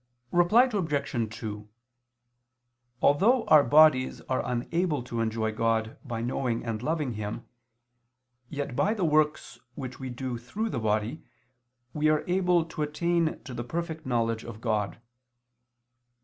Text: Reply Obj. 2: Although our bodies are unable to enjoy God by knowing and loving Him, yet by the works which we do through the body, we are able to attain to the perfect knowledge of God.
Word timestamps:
Reply 0.31 0.63
Obj. 0.63 1.35
2: 1.39 1.69
Although 3.03 3.43
our 3.45 3.63
bodies 3.63 4.19
are 4.21 4.41
unable 4.43 5.03
to 5.03 5.19
enjoy 5.21 5.51
God 5.51 5.95
by 6.03 6.21
knowing 6.23 6.65
and 6.65 6.81
loving 6.81 7.11
Him, 7.13 7.45
yet 8.49 8.75
by 8.75 8.95
the 8.95 9.05
works 9.05 9.59
which 9.75 9.99
we 9.99 10.09
do 10.09 10.39
through 10.39 10.69
the 10.69 10.79
body, 10.79 11.21
we 11.93 12.09
are 12.09 12.23
able 12.25 12.65
to 12.65 12.81
attain 12.81 13.43
to 13.43 13.53
the 13.53 13.63
perfect 13.63 14.03
knowledge 14.07 14.43
of 14.43 14.59
God. 14.59 14.99